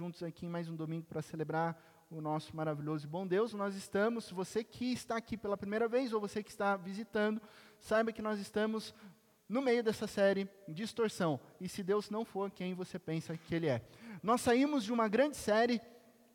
[0.00, 1.78] juntos aqui mais um domingo para celebrar
[2.10, 3.52] o nosso maravilhoso e bom Deus.
[3.52, 7.38] Nós estamos, você que está aqui pela primeira vez ou você que está visitando,
[7.78, 8.94] saiba que nós estamos
[9.46, 11.38] no meio dessa série Distorção.
[11.60, 13.86] E se Deus não for quem você pensa que Ele é.
[14.22, 15.82] Nós saímos de uma grande série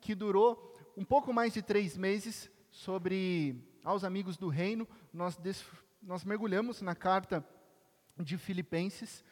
[0.00, 4.86] que durou um pouco mais de três meses sobre aos amigos do reino.
[5.12, 5.66] Nós, des,
[6.00, 7.44] nós mergulhamos na carta
[8.16, 9.24] de Filipenses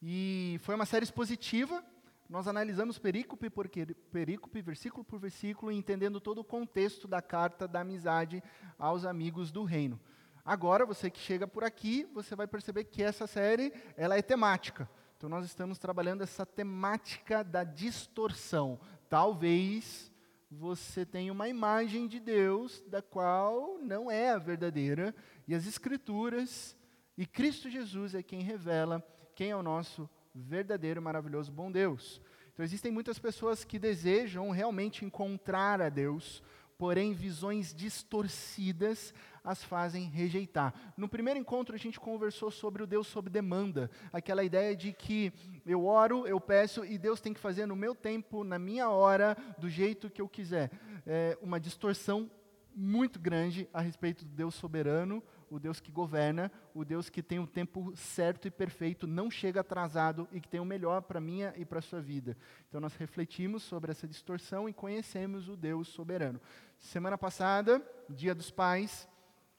[0.00, 1.84] e foi uma série expositiva.
[2.28, 3.68] Nós analisamos perícope por
[4.10, 8.42] perícope, versículo por versículo, entendendo todo o contexto da carta da amizade
[8.78, 10.00] aos amigos do reino.
[10.44, 14.88] Agora, você que chega por aqui, você vai perceber que essa série, ela é temática.
[15.16, 18.80] Então nós estamos trabalhando essa temática da distorção.
[19.08, 20.10] Talvez
[20.50, 25.14] você tenha uma imagem de Deus da qual não é a verdadeira,
[25.46, 26.76] e as escrituras
[27.16, 29.00] e Cristo Jesus é quem revela
[29.34, 32.20] quem é o nosso verdadeiro, maravilhoso, bom Deus.
[32.52, 36.42] Então, existem muitas pessoas que desejam realmente encontrar a Deus,
[36.76, 40.74] porém, visões distorcidas as fazem rejeitar.
[40.96, 45.32] No primeiro encontro, a gente conversou sobre o Deus sob demanda, aquela ideia de que
[45.66, 49.36] eu oro, eu peço e Deus tem que fazer no meu tempo, na minha hora,
[49.58, 50.70] do jeito que eu quiser.
[51.06, 52.30] É uma distorção
[52.74, 57.38] muito grande a respeito do Deus soberano, o Deus que governa, o Deus que tem
[57.38, 61.52] o tempo certo e perfeito, não chega atrasado e que tem o melhor para minha
[61.56, 62.36] e para a sua vida.
[62.68, 66.40] Então nós refletimos sobre essa distorção e conhecemos o Deus soberano.
[66.78, 69.06] Semana passada, Dia dos Pais,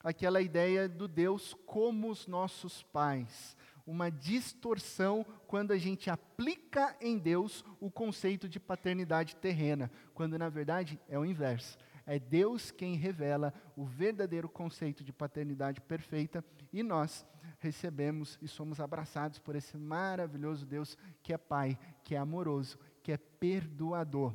[0.02, 3.56] aquela ideia do Deus como os nossos pais.
[3.86, 10.48] Uma distorção quando a gente aplica em Deus o conceito de paternidade terrena, quando na
[10.48, 16.82] verdade é o inverso é Deus quem revela o verdadeiro conceito de paternidade perfeita e
[16.82, 17.26] nós
[17.58, 23.12] recebemos e somos abraçados por esse maravilhoso Deus que é Pai, que é amoroso, que
[23.12, 24.34] é perdoador.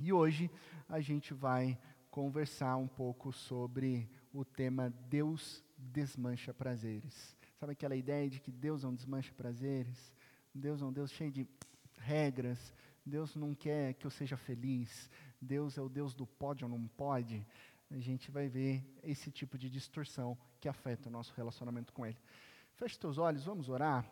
[0.00, 0.50] E hoje
[0.88, 1.78] a gente vai
[2.10, 7.36] conversar um pouco sobre o tema Deus desmancha prazeres.
[7.58, 10.12] Sabe aquela ideia de que Deus não desmancha prazeres?
[10.54, 11.46] Deus é um Deus cheio de
[11.98, 12.72] regras.
[13.04, 15.10] Deus não quer que eu seja feliz.
[15.44, 17.46] Deus é o Deus do pode ou não pode,
[17.90, 22.18] a gente vai ver esse tipo de distorção que afeta o nosso relacionamento com Ele.
[22.74, 24.10] Feche teus olhos, vamos orar.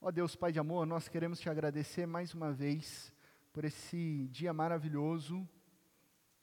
[0.00, 3.12] Ó Deus, Pai de amor, nós queremos te agradecer mais uma vez
[3.52, 5.48] por esse dia maravilhoso,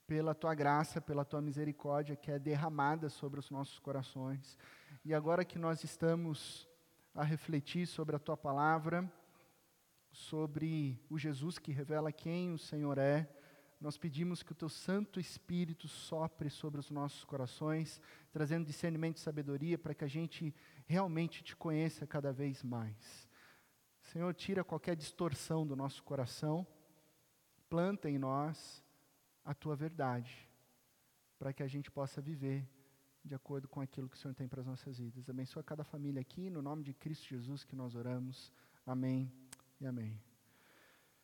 [0.06, 4.58] pela tua graça, pela tua misericórdia que é derramada sobre os nossos corações.
[5.06, 6.68] E agora que nós estamos
[7.16, 9.10] a refletir sobre a tua palavra,
[10.12, 13.30] sobre o Jesus que revela quem o Senhor é,
[13.84, 18.00] nós pedimos que o teu Santo Espírito sopre sobre os nossos corações,
[18.32, 20.56] trazendo discernimento e sabedoria para que a gente
[20.86, 23.28] realmente te conheça cada vez mais.
[24.02, 26.66] Senhor, tira qualquer distorção do nosso coração,
[27.70, 28.82] planta em nós
[29.44, 30.50] a tua verdade,
[31.38, 32.66] para que a gente possa viver
[33.22, 35.30] de acordo com aquilo que o Senhor tem para as nossas vidas.
[35.30, 38.50] Abençoa cada família aqui, no nome de Cristo Jesus que nós oramos.
[38.86, 39.30] Amém
[39.82, 40.33] e amém.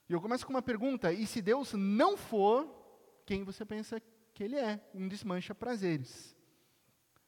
[0.09, 2.67] E eu começo com uma pergunta: e se Deus não for
[3.25, 4.01] quem você pensa
[4.33, 4.83] que Ele é?
[4.93, 6.35] Um desmancha prazeres.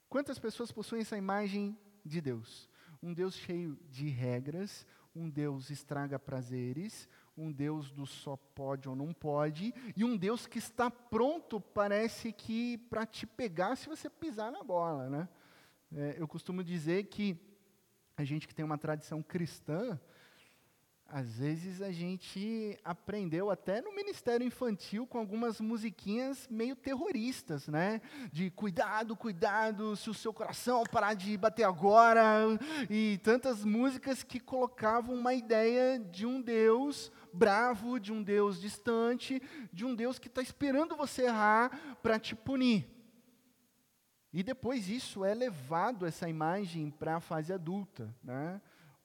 [0.09, 2.67] Quantas pessoas possuem essa imagem de Deus?
[3.01, 8.95] Um Deus cheio de regras, um Deus estraga prazeres, um Deus do só pode ou
[8.95, 14.09] não pode, e um Deus que está pronto, parece que, para te pegar se você
[14.09, 15.09] pisar na bola.
[15.09, 15.29] Né?
[15.95, 17.37] É, eu costumo dizer que
[18.17, 19.99] a gente que tem uma tradição cristã,
[21.13, 28.01] às vezes a gente aprendeu até no ministério infantil com algumas musiquinhas meio terroristas, né?
[28.31, 32.23] De cuidado, cuidado, se o seu coração parar de bater agora,
[32.89, 39.41] e tantas músicas que colocavam uma ideia de um Deus bravo, de um Deus distante,
[39.71, 42.87] de um Deus que está esperando você errar para te punir.
[44.31, 48.61] E depois isso é levado, essa imagem, para a fase adulta, né?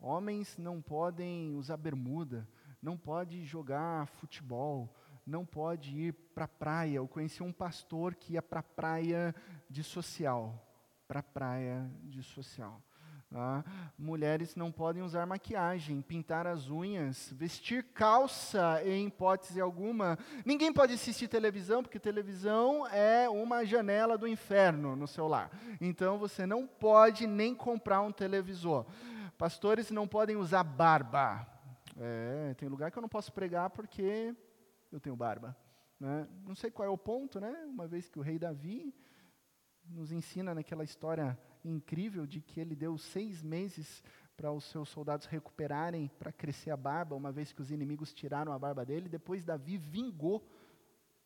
[0.07, 2.49] Homens não podem usar bermuda,
[2.81, 4.95] não pode jogar futebol,
[5.27, 6.99] não pode ir para a praia.
[6.99, 9.35] Eu conheci um pastor que ia para a praia
[9.69, 10.65] de social,
[11.09, 12.81] para a praia de social.
[13.35, 13.65] Ah,
[13.99, 20.17] mulheres não podem usar maquiagem, pintar as unhas, vestir calça em hipótese alguma.
[20.45, 25.51] Ninguém pode assistir televisão, porque televisão é uma janela do inferno no seu lar.
[25.81, 28.87] Então você não pode nem comprar um televisor.
[29.39, 31.47] Pastores não podem usar barba.
[31.97, 34.35] É, tem lugar que eu não posso pregar porque
[34.91, 35.57] eu tenho barba.
[36.01, 36.27] Né?
[36.47, 37.53] Não sei qual é o ponto, né?
[37.67, 38.95] Uma vez que o rei Davi
[39.89, 44.03] nos ensina naquela história incrível de que ele deu seis meses
[44.37, 48.53] para os seus soldados recuperarem, para crescer a barba, uma vez que os inimigos tiraram
[48.53, 49.09] a barba dele.
[49.09, 50.47] Depois, Davi vingou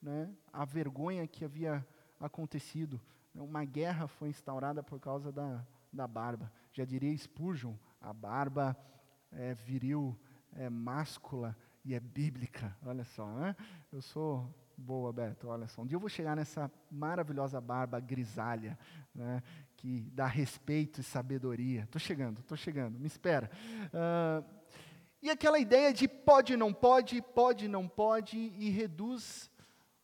[0.01, 1.87] né, a vergonha que havia
[2.19, 3.01] acontecido.
[3.35, 6.53] Uma guerra foi instaurada por causa da, da barba.
[6.73, 8.77] Já diria Spurgeon, a barba
[9.31, 10.19] é viril,
[10.55, 12.77] é máscula e é bíblica.
[12.85, 13.55] Olha só, né?
[13.93, 15.83] Eu sou boa, Beto, olha só.
[15.83, 18.79] Um dia eu vou chegar nessa maravilhosa barba grisalha,
[19.15, 19.43] né,
[19.77, 21.83] que dá respeito e sabedoria.
[21.83, 23.51] Estou chegando, estou chegando, me espera.
[23.87, 24.45] Uh,
[25.23, 29.51] e aquela ideia de pode, não pode, pode, não pode, e reduz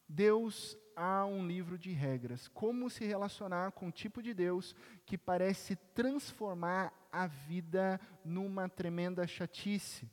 [0.06, 2.49] Deus a um livro de regras.
[2.49, 9.26] Como se relacionar com o tipo de Deus que parece transformar a vida numa tremenda
[9.26, 10.10] chatice.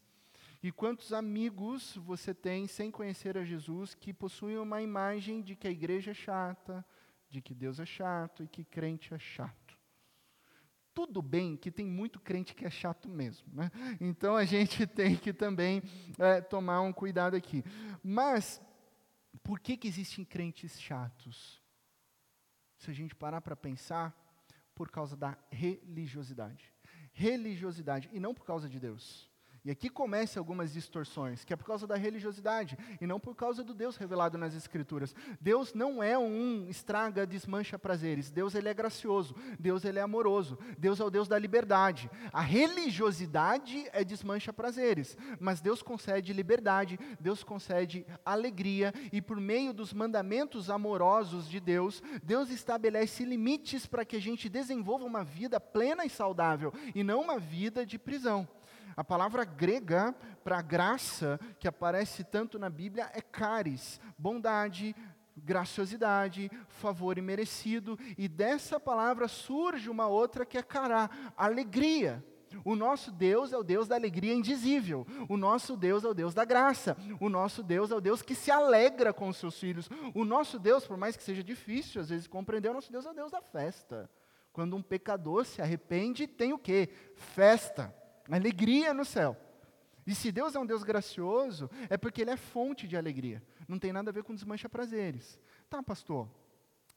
[0.62, 5.68] E quantos amigos você tem sem conhecer a Jesus que possuem uma imagem de que
[5.68, 6.86] a igreja é chata,
[7.30, 9.78] de que Deus é chato e que crente é chato?
[10.94, 13.70] Tudo bem que tem muito crente que é chato mesmo, né?
[14.00, 15.84] Então a gente tem que também
[16.18, 17.66] é, tomar um cuidado aqui.
[18.02, 18.62] Mas
[19.44, 21.62] por que, que existem crentes chatos?
[22.78, 24.16] Se a gente parar para pensar,
[24.76, 26.74] por causa da religiosidade.
[27.14, 29.32] Religiosidade, e não por causa de Deus.
[29.66, 33.64] E aqui começam algumas distorções, que é por causa da religiosidade e não por causa
[33.64, 35.16] do Deus revelado nas Escrituras.
[35.40, 38.30] Deus não é um estraga, desmancha prazeres.
[38.30, 39.34] Deus ele é gracioso.
[39.58, 40.58] Deus ele é amoroso.
[40.78, 42.12] Deus é o Deus da liberdade.
[42.34, 49.74] A religiosidade é desmancha prazeres, mas Deus concede liberdade, Deus concede alegria e por meio
[49.74, 55.60] dos mandamentos amorosos de Deus, Deus estabelece limites para que a gente desenvolva uma vida
[55.60, 58.48] plena e saudável e não uma vida de prisão.
[58.96, 60.14] A palavra grega
[60.44, 64.96] para graça, que aparece tanto na Bíblia, é caris, bondade,
[65.36, 72.24] graciosidade, favor imerecido, e dessa palavra surge uma outra que é cará, alegria.
[72.64, 75.08] O nosso Deus é o Deus da alegria indizível.
[75.28, 76.96] O nosso Deus é o Deus da graça.
[77.20, 79.90] O nosso Deus é o Deus que se alegra com os seus filhos.
[80.14, 83.10] O nosso Deus, por mais que seja difícil às vezes compreender, o nosso Deus é
[83.10, 84.08] o Deus da festa.
[84.52, 86.90] Quando um pecador se arrepende, tem o quê?
[87.16, 87.92] Festa
[88.30, 89.38] alegria no céu.
[90.06, 93.42] E se Deus é um Deus gracioso, é porque Ele é fonte de alegria.
[93.68, 95.40] Não tem nada a ver com desmancha prazeres.
[95.70, 96.30] Tá, pastor.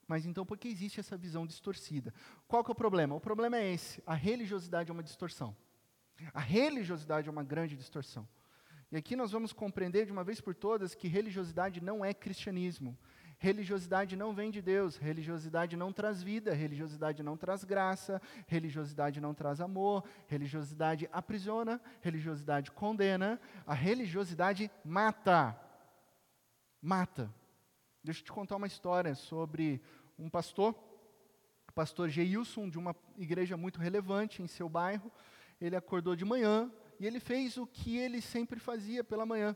[0.08, 2.14] Mas então por que existe essa visão distorcida?
[2.46, 3.14] Qual que é o problema?
[3.14, 4.02] O problema é esse.
[4.06, 5.56] A religiosidade é uma distorção.
[6.32, 8.26] A religiosidade é uma grande distorção.
[8.90, 12.96] E aqui nós vamos compreender de uma vez por todas que religiosidade não é cristianismo.
[13.38, 19.34] Religiosidade não vem de Deus, religiosidade não traz vida, religiosidade não traz graça, religiosidade não
[19.34, 25.58] traz amor, religiosidade aprisiona, religiosidade condena, a religiosidade mata.
[26.80, 27.30] Mata.
[28.02, 29.82] Deixa eu te contar uma história sobre
[30.18, 30.74] um pastor,
[31.68, 35.12] o pastor Geilson, de uma igreja muito relevante em seu bairro.
[35.60, 39.54] Ele acordou de manhã e ele fez o que ele sempre fazia pela manhã.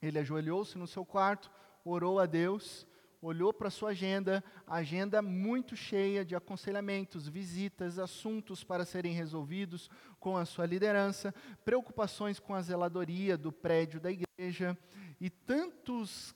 [0.00, 1.50] Ele ajoelhou-se no seu quarto,
[1.88, 2.86] orou a Deus,
[3.20, 9.90] olhou para sua agenda, agenda muito cheia de aconselhamentos, visitas, assuntos para serem resolvidos
[10.20, 14.76] com a sua liderança, preocupações com a zeladoria do prédio da igreja
[15.20, 16.34] e tantos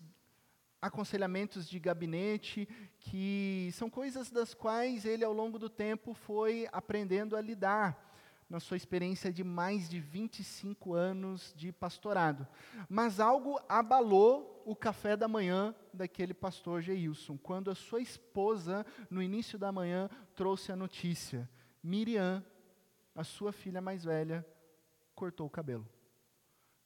[0.81, 2.69] aconselhamentos de gabinete
[2.99, 8.12] que são coisas das quais ele ao longo do tempo foi aprendendo a lidar
[8.52, 12.46] na sua experiência de mais de 25 anos de pastorado.
[12.87, 19.23] Mas algo abalou o café da manhã daquele pastor Geilson, quando a sua esposa, no
[19.23, 21.49] início da manhã, trouxe a notícia:
[21.82, 22.44] Miriam,
[23.14, 24.47] a sua filha mais velha,
[25.14, 25.88] cortou o cabelo.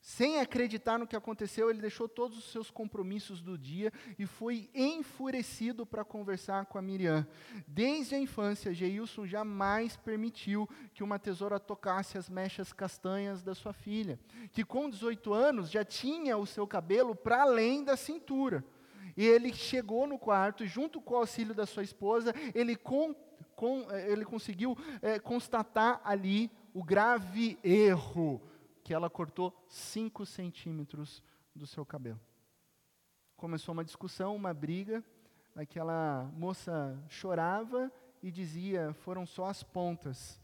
[0.09, 4.71] Sem acreditar no que aconteceu, ele deixou todos os seus compromissos do dia e foi
[4.73, 7.27] enfurecido para conversar com a Miriam.
[7.67, 13.73] Desde a infância, Geilson jamais permitiu que uma tesoura tocasse as mechas castanhas da sua
[13.73, 14.17] filha,
[14.53, 18.65] que com 18 anos já tinha o seu cabelo para além da cintura.
[19.17, 23.13] E ele chegou no quarto e, junto com o auxílio da sua esposa, ele, com,
[23.57, 28.41] com, eh, ele conseguiu é, constatar ali o grave erro
[28.87, 31.21] que ela cortou 5 centímetros
[31.53, 32.21] do seu cabelo.
[33.37, 35.03] Começou uma discussão, uma briga,
[35.57, 37.91] aquela moça chorava
[38.23, 40.41] e dizia: foram só as pontas.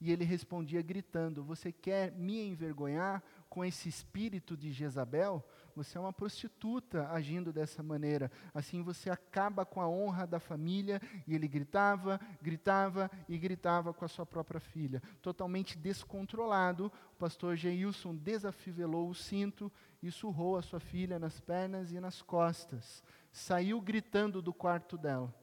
[0.00, 5.48] E ele respondia gritando: Você quer me envergonhar com esse espírito de Jezabel?
[5.76, 8.30] Você é uma prostituta agindo dessa maneira.
[8.52, 11.00] Assim você acaba com a honra da família.
[11.26, 15.02] E ele gritava, gritava e gritava com a sua própria filha.
[15.20, 19.70] Totalmente descontrolado, o pastor Geilson desafivelou o cinto
[20.02, 23.02] e surrou a sua filha nas pernas e nas costas.
[23.32, 25.34] Saiu gritando do quarto dela: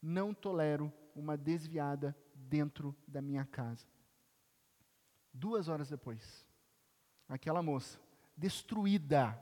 [0.00, 3.86] Não tolero uma desviada dentro da minha casa.
[5.32, 6.46] Duas horas depois,
[7.28, 7.98] aquela moça,
[8.36, 9.38] destruída,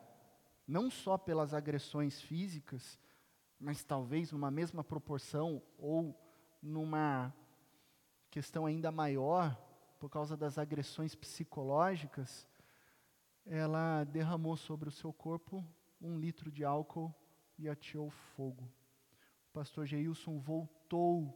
[0.67, 2.99] não só pelas agressões físicas,
[3.59, 6.19] mas talvez numa mesma proporção ou
[6.63, 7.35] numa
[8.31, 9.57] questão ainda maior,
[9.99, 12.49] por causa das agressões psicológicas,
[13.47, 15.65] ela derramou sobre o seu corpo
[16.01, 17.15] um litro de álcool
[17.59, 18.65] e ateou fogo.
[19.49, 21.33] O pastor Geilson voltou,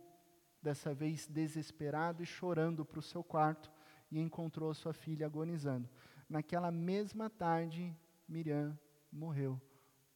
[0.61, 3.71] dessa vez desesperado e chorando para o seu quarto,
[4.11, 5.89] e encontrou sua filha agonizando.
[6.29, 7.97] Naquela mesma tarde,
[8.29, 8.79] Miriam
[9.11, 9.61] morreu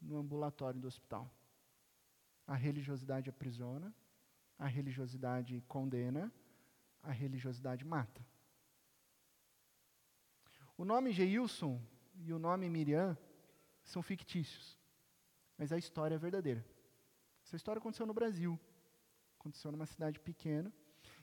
[0.01, 1.31] no ambulatório do hospital.
[2.47, 3.95] A religiosidade aprisiona,
[4.59, 6.33] a religiosidade condena,
[7.03, 8.25] a religiosidade mata.
[10.77, 11.81] O nome Geilson
[12.17, 13.17] e o nome Miriam
[13.85, 14.79] são fictícios,
[15.57, 16.65] mas a história é verdadeira.
[17.45, 18.59] Essa história aconteceu no Brasil,
[19.39, 20.73] aconteceu numa cidade pequena,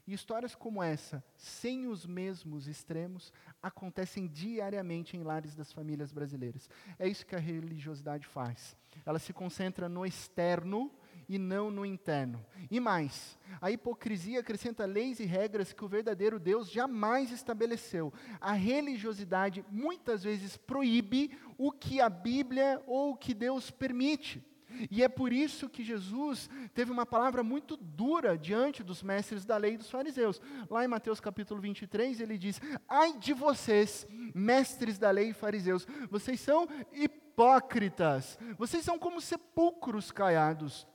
[0.09, 6.67] e histórias como essa, sem os mesmos extremos, acontecem diariamente em lares das famílias brasileiras.
[6.97, 8.75] É isso que a religiosidade faz.
[9.05, 10.91] Ela se concentra no externo
[11.27, 12.43] e não no interno.
[12.71, 18.11] E mais, a hipocrisia acrescenta leis e regras que o verdadeiro Deus jamais estabeleceu.
[18.41, 24.43] A religiosidade muitas vezes proíbe o que a Bíblia ou o que Deus permite.
[24.89, 29.57] E é por isso que Jesus teve uma palavra muito dura diante dos mestres da
[29.57, 30.41] lei e dos fariseus.
[30.69, 35.88] Lá em Mateus capítulo 23, ele diz: Ai de vocês, mestres da lei e fariseus,
[36.09, 40.88] vocês são hipócritas, vocês são como sepulcros caiados,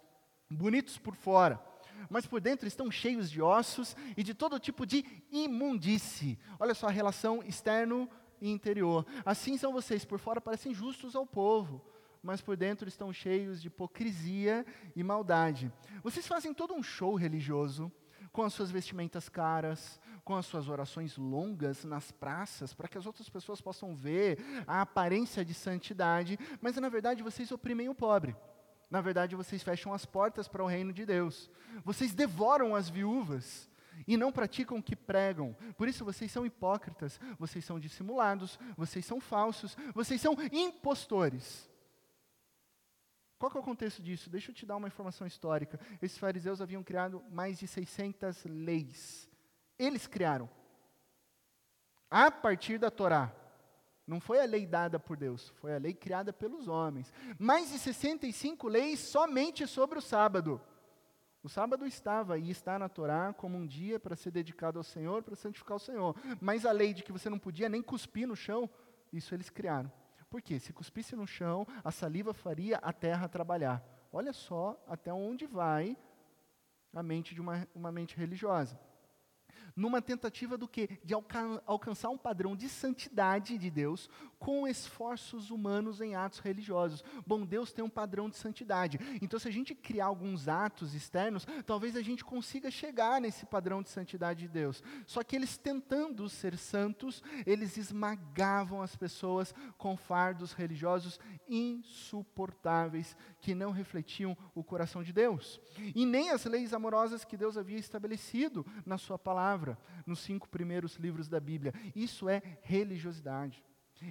[0.48, 1.60] bonitos por fora,
[2.08, 6.38] mas por dentro estão cheios de ossos e de todo tipo de imundície.
[6.58, 8.08] Olha só a relação externo
[8.40, 9.06] e interior.
[9.24, 11.93] Assim são vocês, por fora parecem justos ao povo
[12.24, 14.64] mas por dentro estão cheios de hipocrisia
[14.96, 15.70] e maldade.
[16.02, 17.92] Vocês fazem todo um show religioso,
[18.32, 23.06] com as suas vestimentas caras, com as suas orações longas nas praças, para que as
[23.06, 28.34] outras pessoas possam ver a aparência de santidade, mas na verdade vocês oprimem o pobre.
[28.90, 31.50] Na verdade, vocês fecham as portas para o reino de Deus.
[31.84, 33.68] Vocês devoram as viúvas
[34.06, 35.56] e não praticam o que pregam.
[35.76, 41.68] Por isso vocês são hipócritas, vocês são dissimulados, vocês são falsos, vocês são impostores.
[43.38, 44.30] Qual é o contexto disso?
[44.30, 45.78] Deixa eu te dar uma informação histórica.
[46.00, 49.28] Esses fariseus haviam criado mais de 600 leis.
[49.78, 50.48] Eles criaram.
[52.10, 53.34] A partir da Torá.
[54.06, 57.10] Não foi a lei dada por Deus, foi a lei criada pelos homens.
[57.38, 60.60] Mais de 65 leis somente sobre o sábado.
[61.42, 65.22] O sábado estava e está na Torá como um dia para ser dedicado ao Senhor,
[65.22, 66.14] para santificar o Senhor.
[66.40, 68.68] Mas a lei de que você não podia nem cuspir no chão,
[69.12, 69.90] isso eles criaram.
[70.34, 70.58] Por quê?
[70.58, 73.80] Se cuspisse no chão, a saliva faria a terra trabalhar.
[74.12, 75.96] Olha só até onde vai
[76.92, 78.76] a mente de uma, uma mente religiosa
[79.76, 80.98] numa tentativa do que?
[81.04, 87.02] De alca alcançar um padrão de santidade de Deus com esforços humanos em atos religiosos.
[87.26, 88.98] Bom, Deus tem um padrão de santidade.
[89.22, 93.82] Então, se a gente criar alguns atos externos, talvez a gente consiga chegar nesse padrão
[93.82, 94.82] de santidade de Deus.
[95.06, 103.54] Só que eles tentando ser santos, eles esmagavam as pessoas com fardos religiosos insuportáveis que
[103.54, 105.60] não refletiam o coração de Deus.
[105.94, 110.48] E nem as leis amorosas que Deus havia estabelecido na sua palavra palavra nos cinco
[110.48, 111.72] primeiros livros da Bíblia.
[111.94, 113.64] Isso é religiosidade.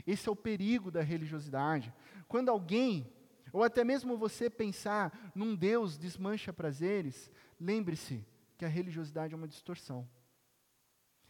[0.08, 1.94] Esse é o perigo da religiosidade.
[2.28, 3.14] Quando alguém,
[3.52, 8.26] ou até mesmo você pensar num Deus desmancha prazeres, lembre-se
[8.58, 10.10] que a religiosidade é uma distorção.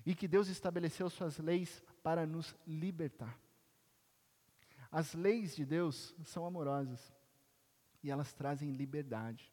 [0.05, 3.37] E que Deus estabeleceu suas leis para nos libertar.
[4.91, 7.13] As leis de Deus são amorosas
[8.03, 9.51] e elas trazem liberdade.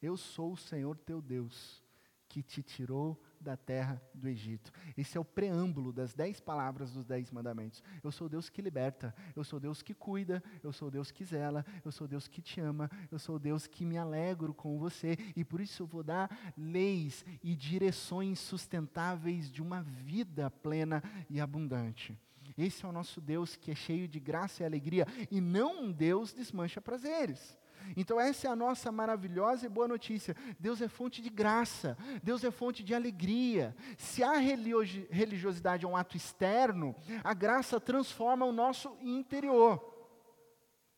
[0.00, 1.82] Eu sou o Senhor teu Deus,
[2.28, 4.72] que te tirou da terra do Egito.
[4.96, 7.82] Esse é o preâmbulo das dez palavras dos dez mandamentos.
[8.02, 11.64] Eu sou Deus que liberta, eu sou Deus que cuida, eu sou Deus que zela,
[11.84, 15.44] eu sou Deus que te ama, eu sou Deus que me alegro com você e
[15.44, 22.16] por isso eu vou dar leis e direções sustentáveis de uma vida plena e abundante.
[22.56, 25.92] Esse é o nosso Deus que é cheio de graça e alegria e não um
[25.92, 27.57] Deus desmancha prazeres.
[27.96, 30.36] Então, essa é a nossa maravilhosa e boa notícia.
[30.58, 33.74] Deus é fonte de graça, Deus é fonte de alegria.
[33.96, 36.94] Se a religiosidade é um ato externo,
[37.24, 39.82] a graça transforma o nosso interior.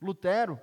[0.01, 0.59] Lutero,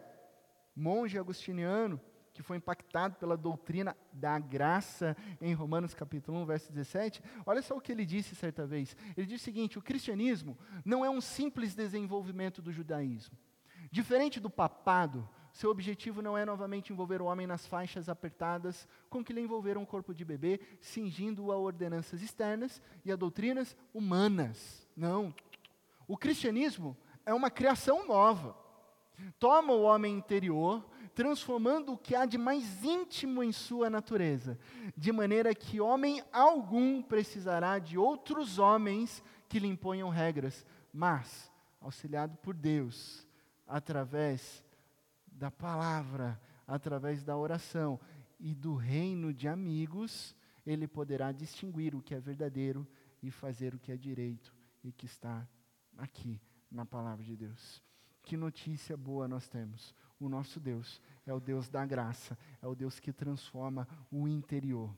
[0.76, 2.00] monge agostiniano,
[2.38, 7.76] que foi impactado pela doutrina da graça em Romanos capítulo 1, verso 17, olha só
[7.76, 8.96] o que ele disse certa vez.
[9.18, 10.56] Ele disse o seguinte: o cristianismo
[10.86, 13.36] não é um simples desenvolvimento do judaísmo.
[13.92, 15.28] Diferente do papado,
[15.58, 19.82] seu objetivo não é novamente envolver o homem nas faixas apertadas com que lhe envolveram
[19.82, 24.88] o corpo de bebê, cingindo-o a ordenanças externas e a doutrinas humanas.
[24.96, 25.34] Não.
[26.08, 26.96] O cristianismo
[27.26, 28.56] é uma criação nova.
[29.40, 30.86] Toma o homem interior,
[31.16, 34.60] transformando o que há de mais íntimo em sua natureza,
[34.96, 42.38] de maneira que homem algum precisará de outros homens que lhe imponham regras, mas, auxiliado
[42.44, 43.26] por Deus,
[43.68, 44.64] através
[45.38, 48.00] da palavra, através da oração
[48.40, 52.88] e do reino de amigos, ele poderá distinguir o que é verdadeiro
[53.22, 54.54] e fazer o que é direito
[54.84, 55.48] e que está
[55.98, 57.82] aqui na palavra de Deus.
[58.24, 59.96] Que notícia boa nós temos!
[60.20, 64.94] O nosso Deus é o Deus da graça, é o Deus que transforma o interior.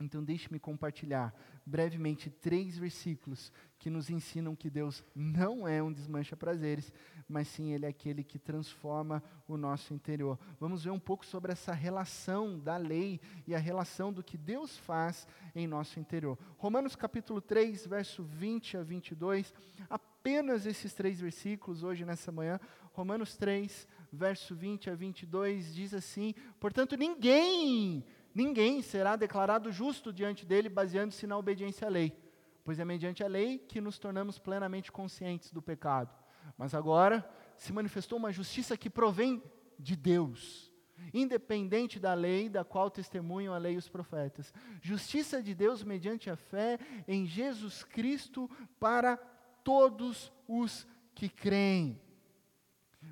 [0.00, 1.34] Então, deixe-me compartilhar
[1.66, 6.92] brevemente três versículos que nos ensinam que Deus não é um desmancha prazeres,
[7.28, 10.38] mas sim Ele é aquele que transforma o nosso interior.
[10.58, 14.76] Vamos ver um pouco sobre essa relação da lei e a relação do que Deus
[14.78, 16.38] faz em nosso interior.
[16.56, 19.54] Romanos capítulo 3, verso 20 a 22,
[19.88, 22.58] apenas esses três versículos hoje nessa manhã.
[22.92, 28.04] Romanos 3, verso 20 a 22 diz assim: Portanto, ninguém
[28.34, 32.16] ninguém será declarado justo diante dele baseando-se na obediência à lei,
[32.64, 36.14] pois é mediante a lei que nos tornamos plenamente conscientes do pecado.
[36.56, 39.42] Mas agora se manifestou uma justiça que provém
[39.78, 40.72] de Deus,
[41.12, 44.52] independente da lei da qual testemunham a lei e os profetas.
[44.80, 49.16] Justiça de Deus mediante a fé em Jesus Cristo para
[49.64, 52.00] todos os que creem.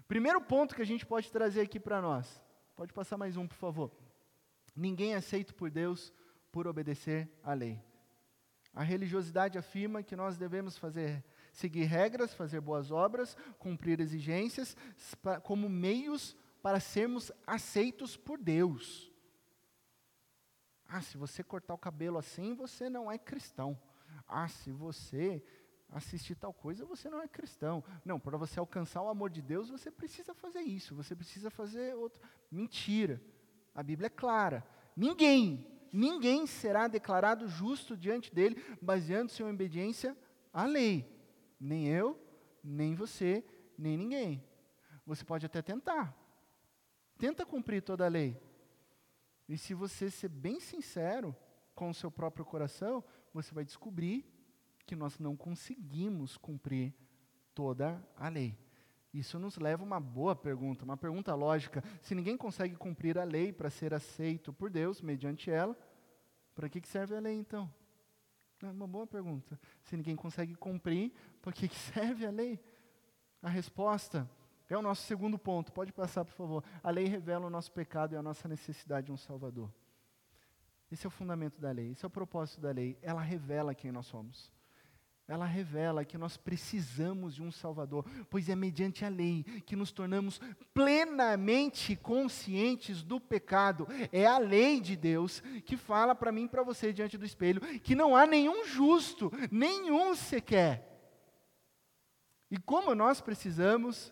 [0.07, 2.43] Primeiro ponto que a gente pode trazer aqui para nós.
[2.77, 3.91] Pode passar mais um, por favor.
[4.79, 6.13] Ninguém é aceito por Deus
[6.53, 7.83] por obedecer à lei.
[8.73, 14.77] A religiosidade afirma que nós devemos fazer, seguir regras, fazer boas obras, cumprir exigências,
[15.43, 19.13] como meios para sermos aceitos por Deus.
[20.87, 23.77] Ah, se você cortar o cabelo assim, você não é cristão.
[24.29, 25.43] Ah, se você
[25.91, 27.83] assistir tal coisa, você não é cristão.
[28.05, 31.97] Não, para você alcançar o amor de Deus, você precisa fazer isso, você precisa fazer
[31.97, 32.23] outro.
[32.49, 33.21] Mentira.
[33.79, 34.67] A Bíblia é clara.
[34.97, 40.19] Ninguém, ninguém será declarado justo diante dele, baseando-se em obediência
[40.53, 41.09] à lei.
[41.61, 42.21] Nem eu,
[42.61, 43.45] nem você,
[43.79, 44.45] nem ninguém.
[45.07, 46.13] Você pode até tentar.
[47.19, 48.37] Tenta cumprir toda a lei.
[49.49, 51.33] E se você ser bem sincero
[51.73, 54.27] com o seu próprio coração, você vai descobrir
[54.87, 56.93] que nós não conseguimos cumprir
[57.55, 58.59] toda a lei.
[59.19, 61.83] Isso nos leva a uma boa pergunta, uma pergunta lógica.
[62.01, 65.77] Se ninguém consegue cumprir a lei para ser aceito por Deus, mediante ela,
[66.55, 67.69] para que, serve a lei então?
[68.63, 69.59] É uma boa pergunta.
[69.83, 72.61] Se ninguém consegue cumprir, para que serve a lei?
[73.43, 74.31] A resposta
[74.69, 75.73] é o nosso segundo ponto.
[75.73, 76.65] Pode passar, por favor.
[76.81, 79.69] A lei revela o nosso pecado e a nossa necessidade de um Salvador.
[80.93, 82.97] Esse é o fundamento da lei, esse é o propósito da lei.
[83.03, 84.57] Ela revela quem nós somos
[85.29, 89.93] ela revela que nós precisamos de um Salvador, pois é mediante a lei que nos
[89.93, 90.41] tornamos
[90.73, 93.87] plenamente conscientes do pecado.
[94.11, 97.61] É a lei de Deus que fala para mim e para você diante do espelho
[97.81, 100.89] que não há nenhum justo, nenhum sequer.
[102.51, 104.11] E como nós precisamos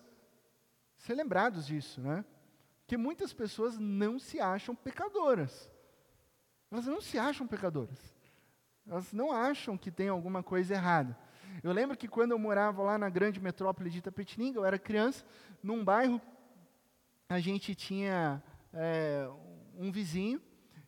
[0.98, 2.26] ser lembrados disso, né?
[2.86, 5.70] Que muitas pessoas não se acham pecadoras.
[6.70, 8.15] Elas não se acham pecadoras.
[8.88, 11.18] Elas não acham que tem alguma coisa errada.
[11.62, 15.24] Eu lembro que quando eu morava lá na grande metrópole de Itapetininga, eu era criança,
[15.62, 16.20] num bairro,
[17.28, 19.28] a gente tinha é,
[19.76, 20.40] um vizinho,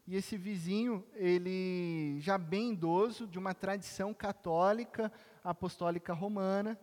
[0.07, 6.79] e esse vizinho, ele já bem idoso, de uma tradição católica, apostólica romana,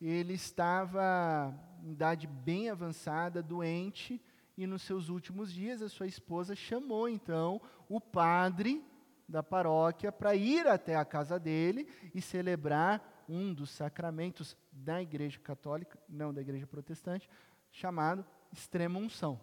[0.00, 4.20] ele estava em idade bem avançada, doente,
[4.56, 8.84] e nos seus últimos dias a sua esposa chamou então o padre
[9.28, 15.38] da paróquia para ir até a casa dele e celebrar um dos sacramentos da Igreja
[15.40, 17.28] Católica, não da Igreja Protestante,
[17.70, 19.40] chamado extrema unção,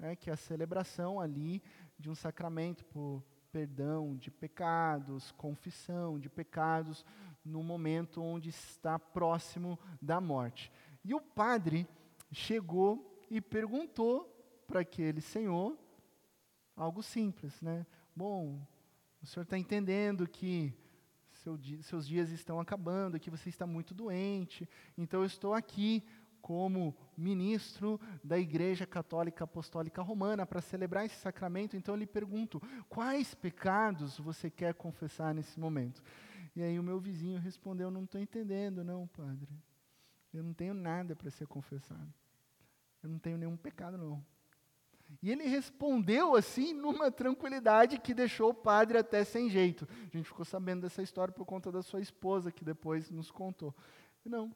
[0.00, 1.62] é, que é a celebração ali
[1.98, 7.04] de um sacramento por perdão de pecados, confissão de pecados,
[7.44, 10.72] no momento onde está próximo da morte.
[11.04, 11.86] E o padre
[12.32, 14.28] chegou e perguntou
[14.66, 15.78] para aquele senhor
[16.74, 17.86] algo simples, né?
[18.16, 18.66] Bom,
[19.24, 20.70] o senhor está entendendo que
[21.32, 26.04] seu seus dias estão acabando, que você está muito doente, então eu estou aqui
[26.42, 31.74] como ministro da Igreja Católica Apostólica Romana para celebrar esse sacramento.
[31.74, 36.02] Então eu lhe pergunto: quais pecados você quer confessar nesse momento?
[36.54, 39.48] E aí o meu vizinho respondeu: Não estou entendendo, não, padre.
[40.34, 42.12] Eu não tenho nada para ser confessado.
[43.02, 44.22] Eu não tenho nenhum pecado, não.
[45.22, 49.88] E ele respondeu assim, numa tranquilidade que deixou o padre até sem jeito.
[50.12, 53.74] A gente ficou sabendo dessa história por conta da sua esposa, que depois nos contou.
[54.24, 54.54] Não,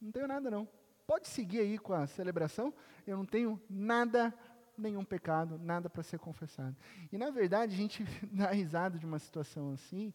[0.00, 0.68] não tenho nada, não.
[1.06, 2.72] Pode seguir aí com a celebração.
[3.06, 4.34] Eu não tenho nada,
[4.76, 6.76] nenhum pecado, nada para ser confessado.
[7.10, 10.12] E na verdade, a gente dá risada de uma situação assim,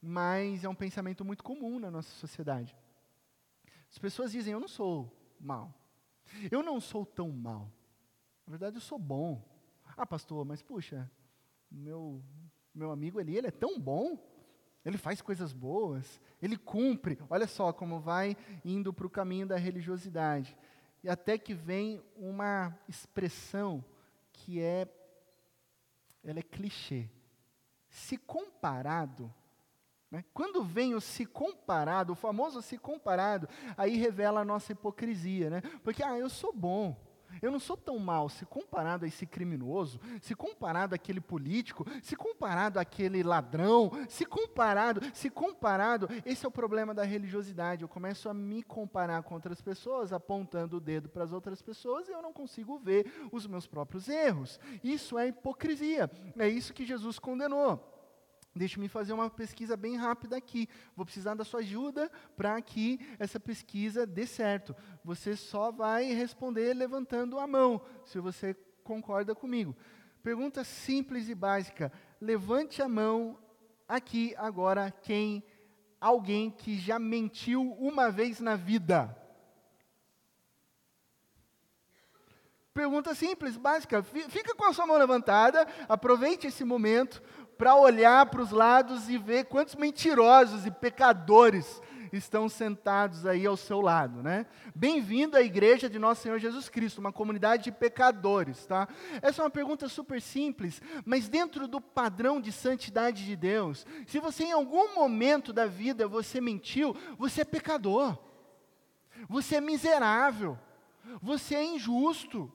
[0.00, 2.76] mas é um pensamento muito comum na nossa sociedade.
[3.90, 5.10] As pessoas dizem: Eu não sou
[5.40, 5.74] mal.
[6.50, 7.72] Eu não sou tão mal.
[8.48, 9.44] Na verdade, eu sou bom.
[9.94, 11.10] Ah, pastor, mas puxa,
[11.70, 12.24] meu,
[12.74, 14.18] meu amigo ali, ele é tão bom.
[14.82, 17.18] Ele faz coisas boas, ele cumpre.
[17.28, 18.34] Olha só como vai
[18.64, 20.56] indo para o caminho da religiosidade.
[21.04, 23.84] E até que vem uma expressão
[24.32, 24.88] que é
[26.24, 27.10] ela é clichê.
[27.90, 29.30] Se comparado,
[30.10, 30.24] né?
[30.32, 35.60] quando vem o se comparado, o famoso se comparado, aí revela a nossa hipocrisia, né?
[35.84, 37.07] Porque ah, eu sou bom,
[37.40, 42.16] eu não sou tão mal se comparado a esse criminoso, se comparado àquele político, se
[42.16, 46.08] comparado àquele ladrão, se comparado, se comparado.
[46.24, 47.82] Esse é o problema da religiosidade.
[47.82, 52.08] Eu começo a me comparar com outras pessoas, apontando o dedo para as outras pessoas
[52.08, 54.58] e eu não consigo ver os meus próprios erros.
[54.82, 56.10] Isso é hipocrisia.
[56.38, 57.97] É isso que Jesus condenou.
[58.58, 60.68] Deixe-me fazer uma pesquisa bem rápida aqui.
[60.96, 64.74] Vou precisar da sua ajuda para que essa pesquisa dê certo.
[65.04, 69.76] Você só vai responder levantando a mão, se você concorda comigo.
[70.22, 71.92] Pergunta simples e básica.
[72.20, 73.38] Levante a mão
[73.86, 75.42] aqui agora quem
[76.00, 79.16] alguém que já mentiu uma vez na vida.
[82.78, 84.04] Pergunta simples, básica.
[84.04, 87.20] Fica com a sua mão levantada, aproveite esse momento
[87.58, 93.56] para olhar para os lados e ver quantos mentirosos e pecadores estão sentados aí ao
[93.56, 94.46] seu lado, né?
[94.74, 98.88] Bem-vindo à igreja de nosso Senhor Jesus Cristo, uma comunidade de pecadores, tá?
[99.20, 104.20] Essa é uma pergunta super simples, mas dentro do padrão de santidade de Deus, se
[104.20, 108.16] você em algum momento da vida você mentiu, você é pecador.
[109.28, 110.56] Você é miserável.
[111.20, 112.50] Você é injusto.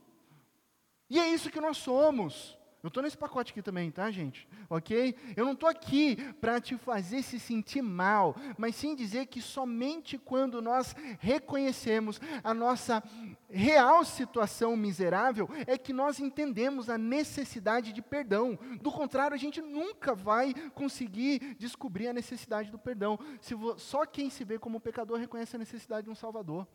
[1.09, 2.57] E é isso que nós somos.
[2.83, 4.45] Eu estou nesse pacote aqui também, tá, gente?
[4.69, 5.15] Ok?
[5.37, 10.17] Eu não estou aqui para te fazer se sentir mal, mas sim dizer que somente
[10.17, 13.01] quando nós reconhecemos a nossa
[13.49, 18.59] real situação miserável é que nós entendemos a necessidade de perdão.
[18.81, 23.17] Do contrário, a gente nunca vai conseguir descobrir a necessidade do perdão.
[23.39, 26.67] Se só quem se vê como pecador reconhece a necessidade de um Salvador.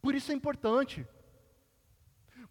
[0.00, 1.06] Por isso é importante.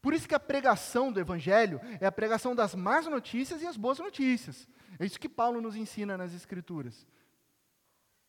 [0.01, 3.77] Por isso que a pregação do Evangelho é a pregação das más notícias e as
[3.77, 4.67] boas notícias.
[4.99, 7.05] É isso que Paulo nos ensina nas Escrituras.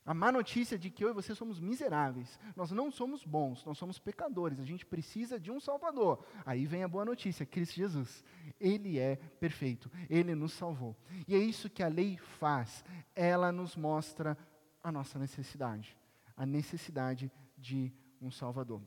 [0.05, 3.79] A má notícia de que eu e você somos miseráveis, nós não somos bons, nós
[3.79, 6.27] somos pecadores, a gente precisa de um Salvador.
[6.45, 8.25] Aí vem a boa notícia, Cristo Jesus.
[8.59, 10.97] Ele é perfeito, ele nos salvou.
[11.29, 14.37] E é isso que a lei faz, ela nos mostra
[14.83, 15.97] a nossa necessidade,
[16.37, 18.83] a necessidade de um Salvador.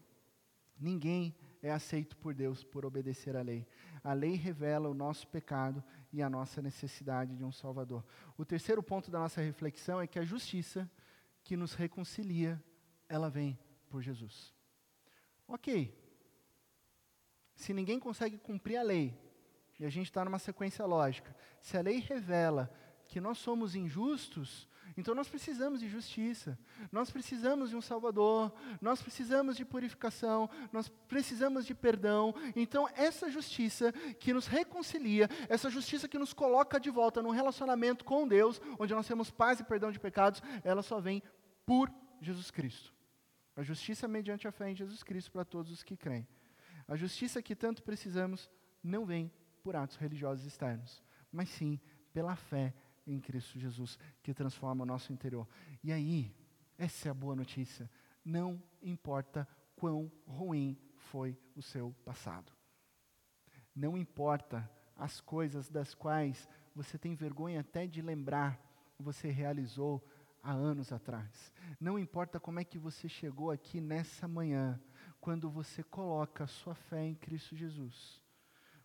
[0.78, 1.34] Ninguém
[1.66, 3.68] é aceito por Deus por obedecer à lei.
[4.04, 8.06] A lei revela o nosso pecado e a nossa necessidade de um Salvador.
[8.38, 10.90] O terceiro ponto da nossa reflexão é que a justiça
[11.44, 12.64] que nos reconcilia,
[13.10, 13.58] ela vem
[13.90, 14.54] por Jesus.
[15.48, 16.00] Ok.
[17.56, 19.20] Se ninguém consegue cumprir a lei,
[19.80, 22.72] e a gente está numa sequência lógica, se a lei revela
[23.08, 26.58] que nós somos injustos, então nós precisamos de justiça,
[26.92, 32.34] nós precisamos de um Salvador, nós precisamos de purificação, nós precisamos de perdão.
[32.56, 38.06] Então essa justiça que nos reconcilia, essa justiça que nos coloca de volta num relacionamento
[38.06, 41.22] com Deus, onde nós temos paz e perdão de pecados, ela só vem
[41.66, 42.94] por Jesus Cristo.
[43.56, 46.28] A justiça mediante a fé em Jesus Cristo para todos os que creem.
[46.88, 48.50] A justiça que tanto precisamos
[48.84, 49.32] não vem
[49.62, 51.80] por atos religiosos externos, mas sim
[52.14, 52.74] pela fé
[53.06, 55.48] em Cristo Jesus, que transforma o nosso interior.
[55.84, 56.36] E aí,
[56.78, 57.90] essa é a boa notícia.
[58.24, 62.52] Não importa quão ruim foi o seu passado.
[63.76, 68.60] Não importa as coisas das quais você tem vergonha até de lembrar,
[68.98, 70.06] você realizou
[70.42, 71.52] há anos atrás.
[71.80, 74.80] Não importa como é que você chegou aqui nessa manhã,
[75.20, 78.22] quando você coloca a sua fé em Cristo Jesus,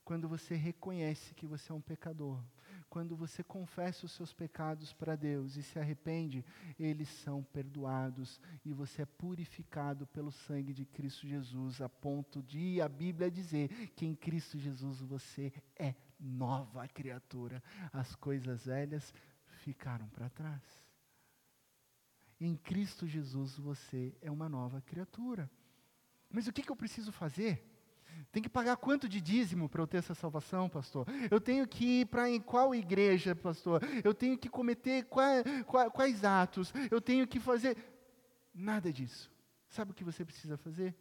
[0.04, 2.42] quando você reconhece que você é um pecador,
[2.90, 6.44] quando você confessa os seus pecados para Deus e se arrepende,
[6.78, 12.80] eles são perdoados e você é purificado pelo sangue de Cristo Jesus, a ponto de
[12.80, 17.62] a Bíblia dizer que em Cristo Jesus você é nova criatura.
[17.92, 19.14] As coisas velhas
[19.62, 20.62] ficaram para trás.
[22.40, 25.48] Em Cristo Jesus você é uma nova criatura.
[26.28, 27.69] Mas o que, que eu preciso fazer?
[28.32, 31.06] Tem que pagar quanto de dízimo para eu ter essa salvação, pastor?
[31.30, 33.82] Eu tenho que ir para em qual igreja, pastor?
[34.04, 35.44] Eu tenho que cometer quais,
[35.92, 36.72] quais, atos?
[36.90, 37.76] Eu tenho que fazer.
[38.54, 39.30] Nada disso.
[39.68, 40.94] Sabe o que você precisa fazer?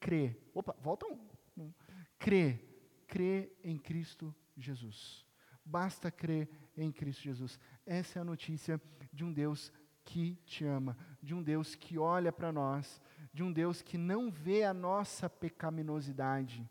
[0.00, 0.36] Crer.
[0.52, 1.72] Opa, volta um.
[2.18, 2.60] Crer.
[3.06, 5.24] Crer em Cristo Jesus.
[5.64, 7.58] Basta crer em Cristo Jesus.
[7.86, 8.80] Essa é a notícia
[9.12, 9.72] de um Deus
[10.04, 13.00] que te ama, de um Deus que olha para nós,
[13.32, 16.68] de um Deus que não vê a nossa pecaminosidade,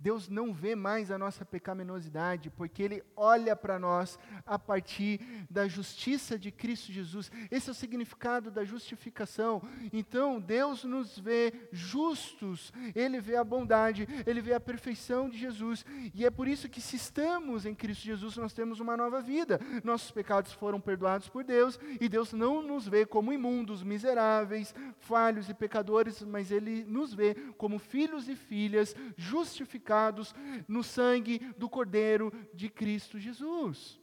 [0.00, 5.66] Deus não vê mais a nossa pecaminosidade, porque Ele olha para nós a partir da
[5.66, 7.32] justiça de Cristo Jesus.
[7.50, 9.60] Esse é o significado da justificação.
[9.92, 15.84] Então, Deus nos vê justos, Ele vê a bondade, Ele vê a perfeição de Jesus.
[16.14, 19.60] E é por isso que, se estamos em Cristo Jesus, nós temos uma nova vida.
[19.82, 25.48] Nossos pecados foram perdoados por Deus, e Deus não nos vê como imundos, miseráveis, falhos
[25.48, 30.34] e pecadores, mas Ele nos vê como filhos e filhas justificados justificados
[30.66, 33.98] no sangue do Cordeiro de Cristo Jesus.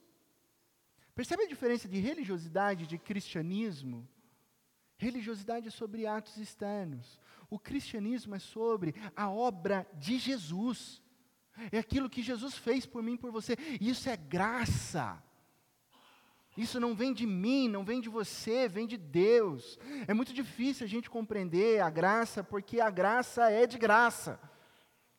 [1.13, 4.07] Percebe a diferença de religiosidade e de cristianismo?
[4.97, 7.19] Religiosidade é sobre atos externos.
[7.49, 11.01] O cristianismo é sobre a obra de Jesus.
[11.71, 13.55] É aquilo que Jesus fez por mim e por você.
[13.79, 15.21] Isso é graça.
[16.57, 19.77] Isso não vem de mim, não vem de você, vem de Deus.
[20.07, 24.39] É muito difícil a gente compreender a graça, porque a graça é de graça.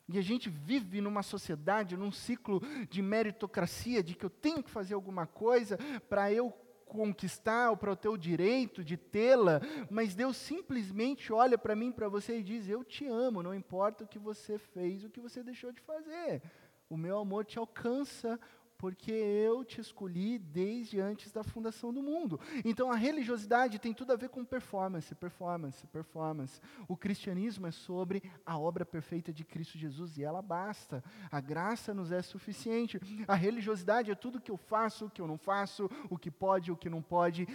[0.08, 4.70] E a gente vive numa sociedade, num ciclo de meritocracia, de que eu tenho que
[4.70, 5.76] fazer alguma coisa
[6.08, 6.52] para eu
[6.86, 11.90] conquistar ou para eu ter o direito de tê-la, mas Deus simplesmente olha para mim,
[11.90, 15.20] para você e diz: Eu te amo, não importa o que você fez, o que
[15.20, 16.40] você deixou de fazer.
[16.88, 18.38] O meu amor te alcança
[18.78, 22.38] porque eu te escolhi desde antes da fundação do mundo.
[22.64, 26.60] Então a religiosidade tem tudo a ver com performance, performance, performance.
[26.88, 31.02] O cristianismo é sobre a obra perfeita de Cristo Jesus e ela basta.
[31.30, 33.00] A graça nos é suficiente.
[33.26, 36.70] A religiosidade é tudo que eu faço, o que eu não faço, o que pode,
[36.70, 37.46] o que não pode.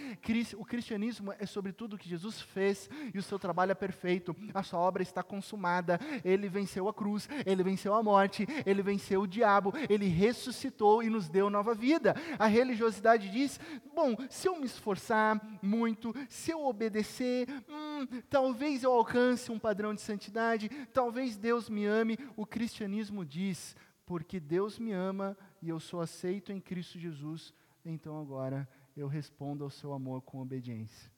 [0.56, 4.34] O cristianismo é sobre tudo que Jesus fez e o seu trabalho é perfeito.
[4.52, 6.00] A sua obra está consumada.
[6.24, 11.11] Ele venceu a cruz, ele venceu a morte, ele venceu o diabo, ele ressuscitou e
[11.12, 12.14] nos deu nova vida.
[12.38, 13.60] A religiosidade diz:
[13.94, 19.94] bom, se eu me esforçar muito, se eu obedecer, hum, talvez eu alcance um padrão
[19.94, 22.18] de santidade, talvez Deus me ame.
[22.36, 28.20] O cristianismo diz: porque Deus me ama e eu sou aceito em Cristo Jesus, então
[28.20, 31.10] agora eu respondo ao seu amor com obediência.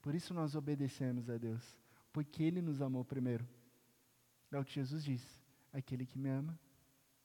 [0.00, 1.78] Por isso nós obedecemos a Deus,
[2.12, 3.46] porque Ele nos amou primeiro.
[4.50, 5.22] É o que Jesus diz:
[5.72, 6.58] aquele que me ama,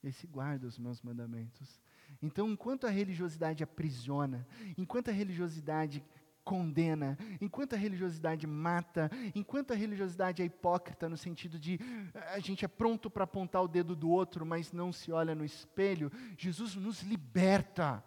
[0.04, 1.82] esse guarda os meus mandamentos.
[2.22, 6.04] Então, enquanto a religiosidade aprisiona, enquanto a religiosidade
[6.44, 11.80] condena, enquanto a religiosidade mata, enquanto a religiosidade é hipócrita no sentido de
[12.14, 15.36] eh, a gente é pronto para apontar o dedo do outro, mas não se olha
[15.36, 18.04] no espelho, Jesus nos liberta,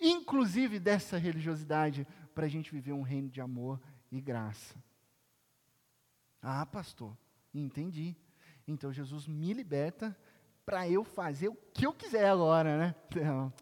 [0.00, 3.80] inclusive dessa religiosidade, para a gente viver um reino de amor
[4.12, 4.76] e graça.
[6.40, 7.16] Ah, pastor,
[7.52, 8.16] entendi.
[8.66, 10.16] Então Jesus me liberta
[10.64, 12.94] para eu fazer o que eu quiser agora, né?
[13.10, 13.52] Então,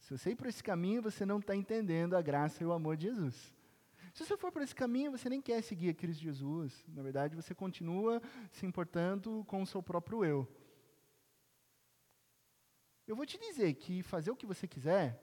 [0.00, 2.96] se você ir por esse caminho, você não está entendendo a graça e o amor
[2.96, 3.54] de Jesus.
[4.12, 6.84] Se você for por esse caminho, você nem quer seguir a Cristo Jesus.
[6.88, 10.48] Na verdade, você continua se importando com o seu próprio eu.
[13.06, 15.20] Eu vou te dizer que fazer o que você quiser,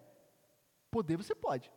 [0.89, 1.70] poder você pode.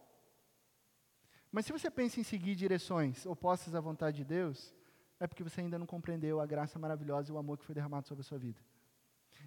[1.50, 4.72] Mas se você pensa em seguir direções opostas à vontade de Deus,
[5.20, 8.08] é porque você ainda não compreendeu a graça maravilhosa e o amor que foi derramado
[8.08, 8.58] sobre a sua vida.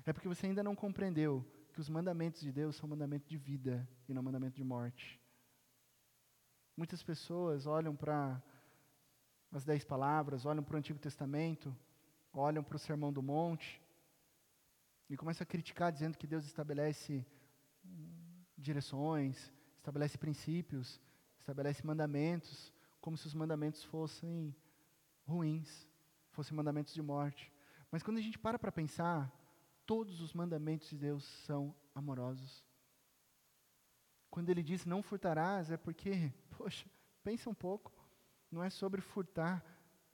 [0.06, 3.88] É porque você ainda não compreendeu que os mandamentos de Deus são mandamentos de vida
[4.08, 5.20] e não mandamento de morte.
[6.78, 8.42] Muitas pessoas olham para
[9.52, 11.76] as dez palavras, olham para o Antigo Testamento,
[12.32, 13.82] olham para o Sermão do Monte
[15.10, 17.26] e começam a criticar dizendo que Deus estabelece
[18.56, 21.02] direções, estabelece princípios,
[21.40, 24.56] estabelece mandamentos, como se os mandamentos fossem
[25.26, 25.88] ruins,
[26.32, 27.52] fossem mandamentos de morte.
[27.92, 29.32] Mas quando a gente para para pensar,
[29.86, 32.64] todos os mandamentos de Deus são amorosos.
[34.30, 36.90] Quando ele diz não furtarás, é porque, poxa,
[37.24, 37.92] pensa um pouco,
[38.52, 39.64] não é sobre furtar,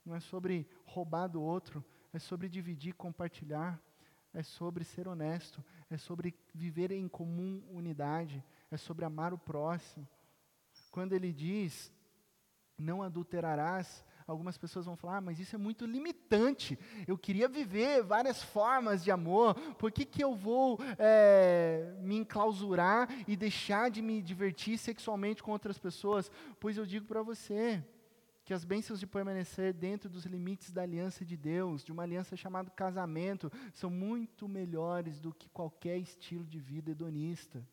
[0.06, 3.82] não é sobre roubar do outro, é sobre dividir, compartilhar,
[4.34, 10.08] é sobre ser honesto, é sobre viver em comum unidade, é sobre amar o próximo.
[10.92, 11.92] Quando ele diz
[12.78, 16.78] não adulterarás, algumas pessoas vão falar, ah, mas isso é muito limitante.
[17.08, 23.10] Eu queria viver várias formas de amor, por que, que eu vou é, me enclausurar
[23.28, 26.32] e deixar de me divertir sexualmente com outras pessoas?
[26.60, 27.84] Pois eu digo para você
[28.50, 32.36] que as bênçãos de permanecer dentro dos limites da aliança de Deus, de uma aliança
[32.36, 37.64] chamada casamento, são muito melhores do que qualquer estilo de vida hedonista.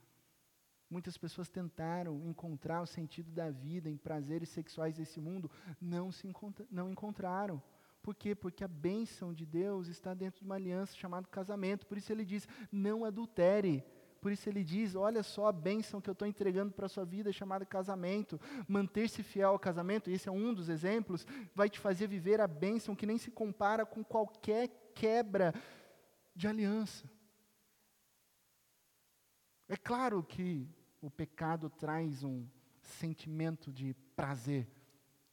[0.89, 6.27] Muitas pessoas tentaram encontrar o sentido da vida em prazeres sexuais desse mundo, não se
[6.27, 7.61] encontra não encontraram.
[8.01, 8.37] Por quê?
[8.37, 11.85] Porque a bênção de Deus está dentro de uma aliança chamada casamento.
[11.87, 13.85] Por isso ele diz: não adultere.
[14.21, 17.05] Por isso ele diz: olha só a bênção que eu estou entregando para a sua
[17.05, 18.41] vida, chamada casamento.
[18.69, 22.95] Manter-se fiel ao casamento, esse é um dos exemplos, vai te fazer viver a bênção
[22.95, 25.53] que nem se compara com qualquer quebra
[26.35, 27.11] de aliança.
[29.69, 30.69] É claro que
[31.01, 32.47] o pecado traz um
[32.81, 34.69] sentimento de prazer,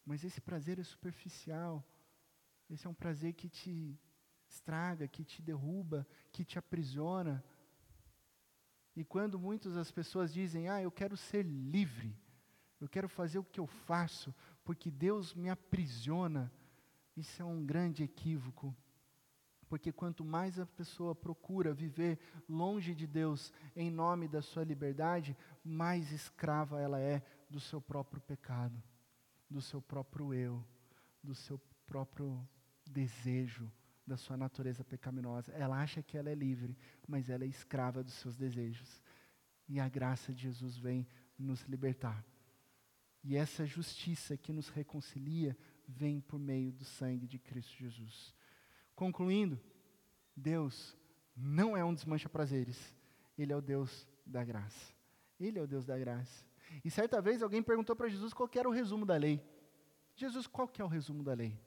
[0.05, 1.83] mas esse prazer é superficial.
[2.69, 3.99] Esse é um prazer que te
[4.47, 7.43] estraga, que te derruba, que te aprisiona.
[8.95, 12.15] E quando muitas das pessoas dizem, ah, eu quero ser livre,
[12.79, 16.51] eu quero fazer o que eu faço, porque Deus me aprisiona,
[17.15, 18.75] isso é um grande equívoco.
[19.73, 25.35] Porque quanto mais a pessoa procura viver longe de Deus em nome da sua liberdade,
[25.63, 28.79] mais escrava ela é do seu próprio pecado,
[29.49, 30.63] do seu próprio eu,
[31.23, 32.47] do seu próprio
[32.85, 33.67] desejo,
[34.05, 35.51] da sua natureza pecaminosa.
[35.53, 39.01] Ela acha que ela é livre, mas ela é escrava dos seus desejos.
[39.67, 42.23] E a graça de Jesus vem nos libertar.
[43.23, 45.57] E essa justiça que nos reconcilia
[45.87, 48.35] vem por meio do sangue de Cristo Jesus.
[48.95, 49.59] Concluindo,
[50.35, 50.97] Deus
[51.35, 52.95] não é um desmancha-prazeres,
[53.37, 54.93] Ele é o Deus da graça.
[55.39, 56.45] Ele é o Deus da graça.
[56.83, 59.43] E certa vez alguém perguntou para Jesus qual era o resumo da lei.
[60.15, 61.59] Jesus, qual que é o resumo da lei?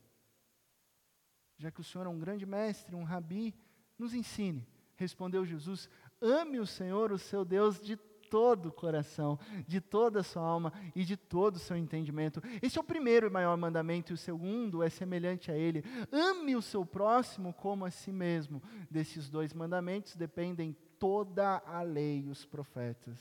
[1.58, 3.54] Já que o Senhor é um grande mestre, um rabi,
[3.98, 4.66] nos ensine.
[4.96, 5.88] Respondeu Jesus:
[6.20, 7.98] Ame o Senhor, o seu Deus, de
[8.30, 12.42] todo o coração, de toda a sua alma e de todo o seu entendimento.
[12.62, 15.84] Esse é o primeiro e maior mandamento, e o segundo é semelhante a ele.
[16.12, 18.62] Ame o seu próximo como a si mesmo.
[18.90, 23.18] Desses dois mandamentos dependem toda a lei e os profetas.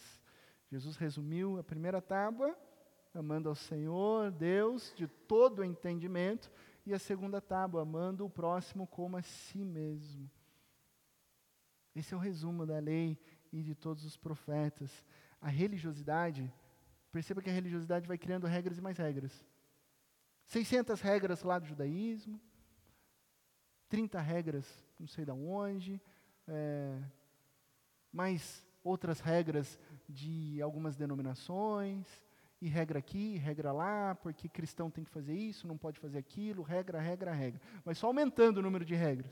[0.71, 2.55] Jesus resumiu a primeira tábua,
[3.13, 6.51] amando ao Senhor, Deus, de todo o entendimento,
[6.85, 10.29] e a segunda tábua, amando o próximo como a si mesmo.
[11.95, 13.17] Esse é o resumo da lei
[13.57, 14.91] e de todos os profetas.
[15.39, 16.53] A religiosidade,
[17.11, 19.45] perceba que a religiosidade vai criando regras e mais regras.
[20.45, 22.39] 600 regras lá do judaísmo,
[23.87, 26.01] 30 regras não sei de onde,
[26.47, 27.01] é,
[28.11, 32.07] mais outras regras de algumas denominações,
[32.61, 36.63] e regra aqui, regra lá, porque cristão tem que fazer isso, não pode fazer aquilo,
[36.63, 37.61] regra, regra, regra.
[37.83, 39.31] Mas só aumentando o número de regras.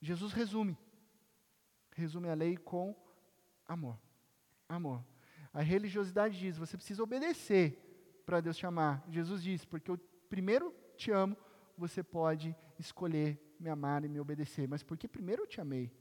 [0.00, 0.76] Jesus resume.
[1.92, 2.96] Resume a lei com
[3.66, 3.98] Amor.
[4.68, 5.04] Amor.
[5.52, 9.04] A religiosidade diz: você precisa obedecer para Deus te amar.
[9.08, 9.98] Jesus diz: porque eu
[10.28, 11.36] primeiro te amo,
[11.76, 14.68] você pode escolher me amar e me obedecer.
[14.68, 15.92] Mas porque primeiro eu te amei.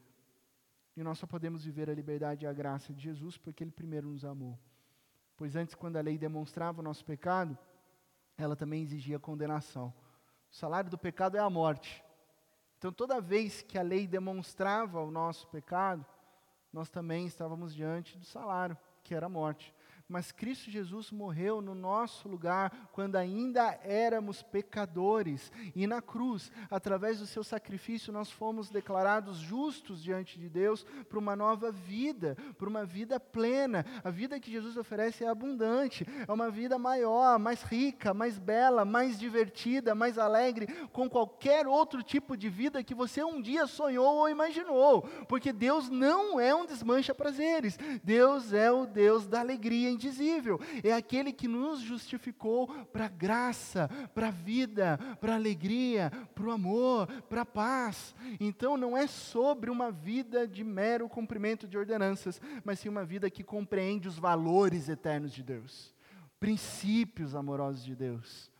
[0.95, 4.07] E nós só podemos viver a liberdade e a graça de Jesus porque Ele primeiro
[4.07, 4.59] nos amou.
[5.35, 7.57] Pois antes, quando a lei demonstrava o nosso pecado,
[8.37, 9.93] ela também exigia condenação.
[10.51, 12.03] O salário do pecado é a morte.
[12.77, 16.05] Então, toda vez que a lei demonstrava o nosso pecado,
[16.73, 19.73] nós também estávamos diante do salário, que era a morte
[20.07, 25.51] mas Cristo Jesus morreu no nosso lugar quando ainda éramos pecadores.
[25.75, 31.19] E na cruz, através do seu sacrifício, nós fomos declarados justos diante de Deus para
[31.19, 33.85] uma nova vida, para uma vida plena.
[34.03, 38.83] A vida que Jesus oferece é abundante, é uma vida maior, mais rica, mais bela,
[38.85, 44.15] mais divertida, mais alegre, com qualquer outro tipo de vida que você um dia sonhou
[44.17, 49.92] ou imaginou, porque Deus não é um desmancha prazeres, Deus é o Deus da alegria
[49.93, 57.07] indizível, é aquele que nos justificou para graça, para vida, para alegria, para o amor,
[57.23, 58.15] para a paz.
[58.39, 63.29] Então não é sobre uma vida de mero cumprimento de ordenanças, mas sim uma vida
[63.29, 65.93] que compreende os valores eternos de Deus,
[66.39, 68.51] princípios amorosos de Deus.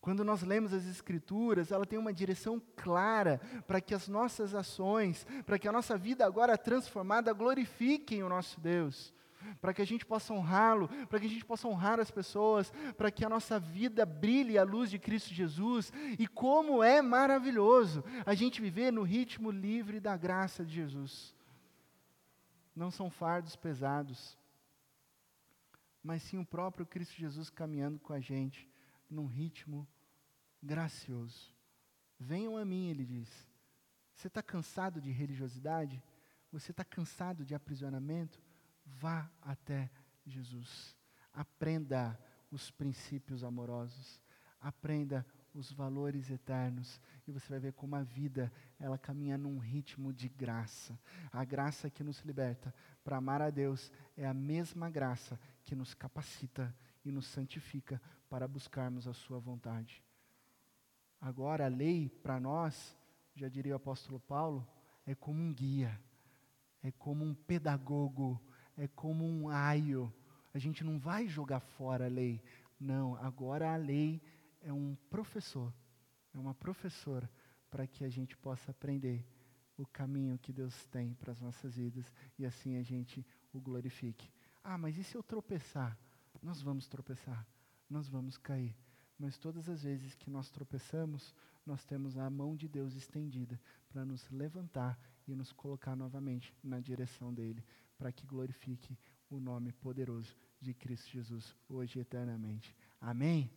[0.00, 5.26] Quando nós lemos as Escrituras, ela tem uma direção clara para que as nossas ações,
[5.44, 9.12] para que a nossa vida agora transformada glorifiquem o nosso Deus
[9.60, 13.10] para que a gente possa honrá-lo, para que a gente possa honrar as pessoas, para
[13.10, 15.92] que a nossa vida brilhe à luz de Cristo Jesus.
[16.18, 21.34] E como é maravilhoso a gente viver no ritmo livre da graça de Jesus.
[22.74, 24.38] Não são fardos pesados,
[26.02, 28.68] mas sim o próprio Cristo Jesus caminhando com a gente
[29.10, 29.86] num ritmo
[30.62, 31.54] gracioso.
[32.18, 33.28] Venham a mim, ele diz.
[34.14, 36.02] Você está cansado de religiosidade?
[36.52, 38.40] Você está cansado de aprisionamento?
[38.86, 39.90] Vá até
[40.24, 40.96] Jesus.
[41.32, 42.18] Aprenda
[42.50, 44.22] os princípios amorosos.
[44.60, 50.12] Aprenda os valores eternos e você vai ver como a vida ela caminha num ritmo
[50.12, 50.98] de graça.
[51.32, 55.94] A graça que nos liberta para amar a Deus é a mesma graça que nos
[55.94, 56.74] capacita
[57.04, 60.02] e nos santifica para buscarmos a sua vontade.
[61.20, 62.96] Agora a lei para nós,
[63.34, 64.66] já diria o apóstolo Paulo,
[65.06, 65.98] é como um guia,
[66.82, 68.40] é como um pedagogo,
[68.76, 70.12] é como um aio.
[70.52, 72.42] A gente não vai jogar fora a lei.
[72.78, 74.20] Não, agora a lei
[74.60, 75.72] é um professor,
[76.34, 77.30] é uma professora
[77.70, 79.26] para que a gente possa aprender
[79.76, 84.30] o caminho que Deus tem para as nossas vidas e assim a gente o glorifique.
[84.62, 85.96] Ah, mas e se eu tropeçar?
[86.42, 87.46] Nós vamos tropeçar,
[87.88, 88.76] nós vamos cair.
[89.18, 93.58] Mas todas as vezes que nós tropeçamos, nós temos a mão de Deus estendida
[93.88, 97.64] para nos levantar e nos colocar novamente na direção dele,
[97.96, 98.98] para que glorifique
[99.30, 102.74] o nome poderoso de Cristo Jesus, hoje e eternamente.
[103.00, 103.50] Amém?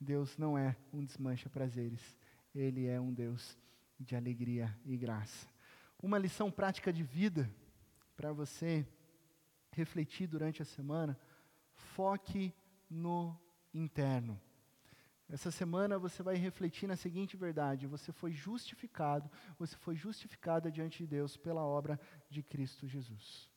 [0.00, 2.16] Deus não é um desmancha prazeres,
[2.54, 3.56] Ele é um Deus
[3.98, 5.46] de alegria e graça.
[6.02, 7.48] Uma lição prática de vida
[8.16, 8.86] para você
[9.70, 11.18] refletir durante a semana,
[11.74, 12.52] foque
[12.90, 13.38] no
[13.72, 14.40] interno.
[15.28, 20.98] Essa semana você vai refletir na seguinte verdade: você foi justificado, você foi justificada diante
[20.98, 21.98] de Deus pela obra
[22.28, 23.51] de Cristo Jesus.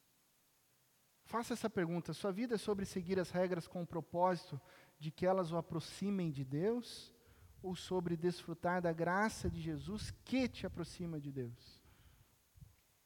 [1.26, 4.62] Faça essa pergunta: sua vida é sobre seguir as regras com o propósito
[4.98, 7.14] de que elas o aproximem de Deus
[7.62, 11.84] ou sobre desfrutar da graça de Jesus que te aproxima de Deus?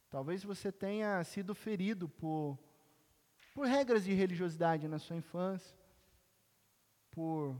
[0.09, 2.59] Talvez você tenha sido ferido por,
[3.53, 5.77] por regras de religiosidade na sua infância,
[7.11, 7.55] por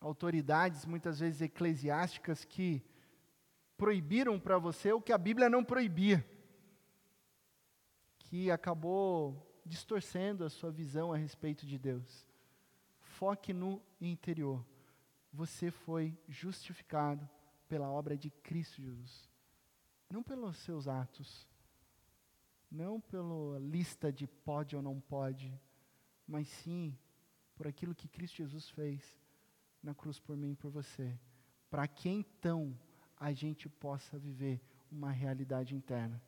[0.00, 2.84] autoridades, muitas vezes eclesiásticas, que
[3.76, 6.24] proibiram para você o que a Bíblia não proibia,
[8.24, 12.26] que acabou distorcendo a sua visão a respeito de Deus.
[13.00, 14.64] Foque no interior.
[15.32, 17.28] Você foi justificado
[17.68, 19.28] pela obra de Cristo Jesus.
[20.10, 21.48] Não pelos seus atos,
[22.70, 25.52] não pela lista de pode ou não pode,
[26.26, 26.96] mas sim
[27.54, 29.02] por aquilo que Cristo Jesus fez
[29.82, 31.18] na cruz por mim e por você.
[31.70, 32.76] Para que então
[33.16, 34.60] a gente possa viver
[34.90, 36.22] uma realidade interna.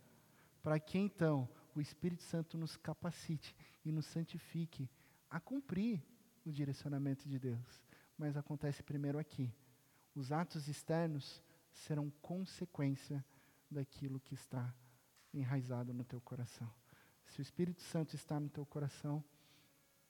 [0.63, 3.55] Para que então o Espírito Santo nos capacite
[3.85, 4.89] e nos santifique
[5.29, 6.03] a cumprir
[6.45, 7.83] o direcionamento de Deus.
[8.16, 9.53] Mas acontece primeiro aqui.
[10.14, 13.24] Os atos externos serão consequência
[13.70, 14.74] daquilo que está
[15.35, 16.72] enraizado no teu coração.
[17.27, 19.22] Se o Espírito Santo está no teu coração,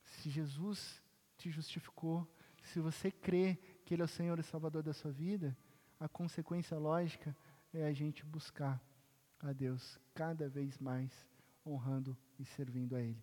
[0.02, 1.02] se Jesus
[1.36, 2.30] te justificou,
[2.62, 5.56] se você crê que Ele é o Senhor e Salvador da sua vida,
[5.98, 7.36] a consequência lógica
[7.72, 8.80] é a gente buscar
[9.40, 11.26] a Deus cada vez mais
[11.66, 13.22] honrando e servindo a Ele.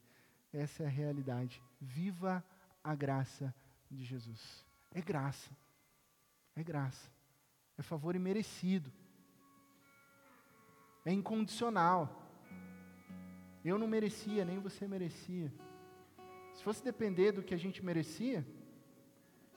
[0.51, 1.61] Essa é a realidade.
[1.79, 2.43] Viva
[2.83, 3.53] a graça
[3.89, 4.65] de Jesus.
[4.91, 5.49] É graça.
[6.55, 7.09] É graça.
[7.77, 8.91] É favor imerecido.
[11.05, 12.21] É incondicional.
[13.63, 15.51] Eu não merecia, nem você merecia.
[16.53, 18.45] Se fosse depender do que a gente merecia,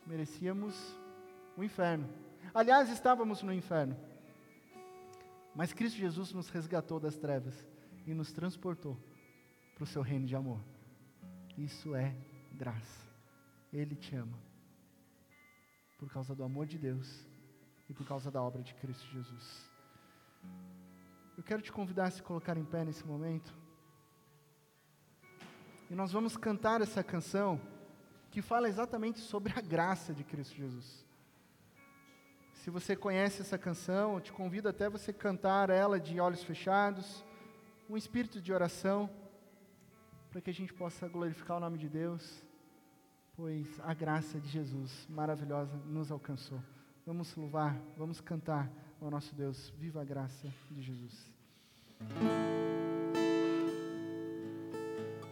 [0.06, 0.74] merecíamos
[1.56, 2.08] o inferno.
[2.54, 3.96] Aliás, estávamos no inferno.
[5.54, 7.66] Mas Cristo Jesus nos resgatou das trevas
[8.06, 8.96] e nos transportou
[9.74, 10.60] para o seu reino de amor.
[11.58, 12.14] Isso é
[12.52, 13.04] graça.
[13.72, 14.38] Ele te ama.
[15.98, 17.26] Por causa do amor de Deus
[17.88, 19.70] e por causa da obra de Cristo Jesus.
[21.36, 23.52] Eu quero te convidar a se colocar em pé nesse momento.
[25.90, 27.60] E nós vamos cantar essa canção
[28.30, 31.04] que fala exatamente sobre a graça de Cristo Jesus.
[32.54, 37.24] Se você conhece essa canção, eu te convido até você cantar ela de olhos fechados
[37.88, 39.08] um espírito de oração,
[40.30, 42.44] para que a gente possa glorificar o nome de Deus,
[43.34, 46.62] pois a graça de Jesus maravilhosa nos alcançou.
[47.06, 48.70] Vamos louvar, vamos cantar
[49.00, 49.72] ao nosso Deus.
[49.78, 51.32] Viva a graça de Jesus.